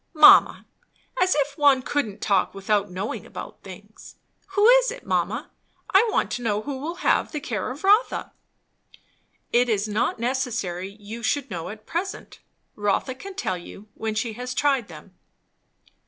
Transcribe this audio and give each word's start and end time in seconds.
"Mamma! 0.15 0.65
As 1.21 1.35
if 1.37 1.59
one 1.59 1.83
couldn't 1.83 2.21
talk 2.21 2.55
without 2.55 2.89
knowing 2.89 3.23
about 3.23 3.61
things! 3.61 4.15
Who 4.55 4.67
is 4.67 4.89
it, 4.89 5.05
mamma? 5.05 5.51
I 5.91 6.09
want 6.11 6.31
to 6.31 6.41
know 6.41 6.63
who 6.63 6.79
will 6.79 6.95
have 7.05 7.31
the 7.31 7.39
care 7.39 7.69
of 7.69 7.83
Rotha." 7.83 8.31
"It 9.53 9.69
is 9.69 9.87
not 9.87 10.17
necessary 10.17 10.89
you 10.99 11.21
should 11.21 11.51
know 11.51 11.69
at 11.69 11.85
present. 11.85 12.39
Rotha 12.75 13.13
can 13.13 13.35
tell 13.35 13.59
you, 13.59 13.89
when 13.93 14.15
she 14.15 14.33
has 14.33 14.55
tried 14.55 14.87
them." 14.87 15.13